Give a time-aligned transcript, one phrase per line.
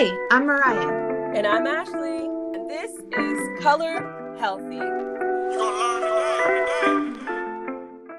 [0.00, 1.34] Hey, I'm Mariah.
[1.34, 2.24] And I'm Ashley.
[2.54, 4.80] And this is Color Healthy.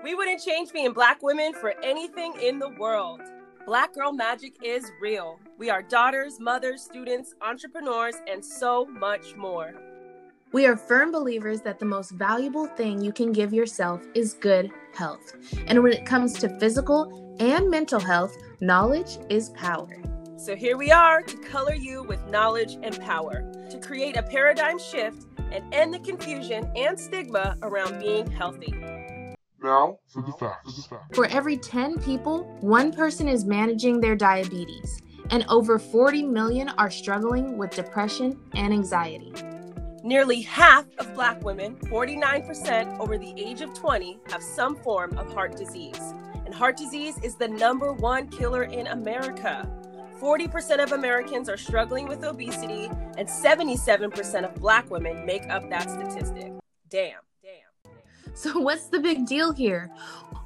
[0.04, 3.22] We wouldn't change being black women for anything in the world.
[3.66, 5.40] Black girl magic is real.
[5.58, 9.74] We are daughters, mothers, students, entrepreneurs, and so much more.
[10.52, 14.70] We are firm believers that the most valuable thing you can give yourself is good
[14.94, 15.34] health.
[15.66, 19.90] And when it comes to physical and mental health, knowledge is power.
[20.42, 24.80] So here we are to color you with knowledge and power, to create a paradigm
[24.80, 28.74] shift and end the confusion and stigma around being healthy.
[29.62, 30.90] Now for the facts.
[31.14, 36.90] For every 10 people, one person is managing their diabetes, and over 40 million are
[36.90, 39.32] struggling with depression and anxiety.
[40.04, 45.32] Nearly half of black women, 49% over the age of 20, have some form of
[45.36, 46.16] heart disease.
[46.46, 49.72] And heart disease is the number one killer in America.
[50.22, 52.86] 40% of Americans are struggling with obesity,
[53.18, 56.54] and 77% of black women make up that statistic.
[56.90, 57.92] Damn, damn.
[58.36, 59.90] So, what's the big deal here?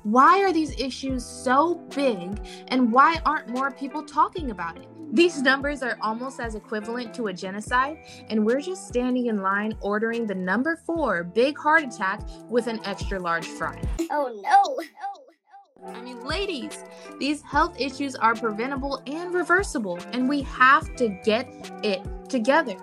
[0.03, 4.87] Why are these issues so big, and why aren't more people talking about it?
[5.11, 7.97] These numbers are almost as equivalent to a genocide,
[8.29, 12.79] and we're just standing in line ordering the number four big heart attack with an
[12.85, 13.81] extra large fry.
[14.09, 14.83] Oh no!
[15.93, 16.83] I mean, ladies,
[17.19, 21.47] these health issues are preventable and reversible, and we have to get
[21.83, 22.75] it together.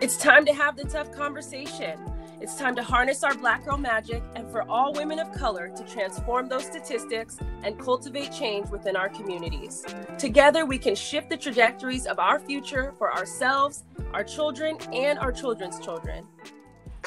[0.00, 1.98] It's time to have the tough conversation.
[2.40, 5.84] It's time to harness our Black Girl magic and for all women of color to
[5.84, 9.84] transform those statistics and cultivate change within our communities.
[10.18, 15.32] Together, we can shift the trajectories of our future for ourselves, our children, and our
[15.32, 16.26] children's children.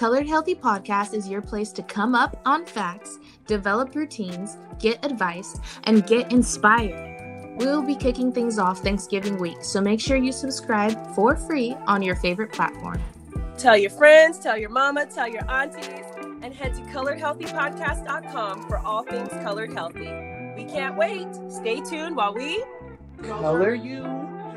[0.01, 5.59] Colored Healthy Podcast is your place to come up on facts, develop routines, get advice,
[5.83, 7.55] and get inspired.
[7.57, 12.01] We'll be kicking things off Thanksgiving week, so make sure you subscribe for free on
[12.01, 12.99] your favorite platform.
[13.59, 16.03] Tell your friends, tell your mama, tell your aunties,
[16.41, 20.09] and head to coloredhealthypodcast.com for all things colored healthy.
[20.57, 21.27] We can't wait.
[21.47, 22.63] Stay tuned while we
[23.21, 24.01] color you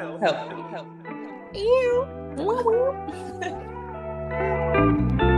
[0.09, 0.89] healthy.
[1.59, 2.09] Ew.